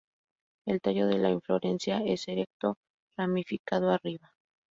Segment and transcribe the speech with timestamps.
[0.65, 2.75] El tallo de la inflorescencia es erecto,
[3.15, 4.33] ramificado arriba.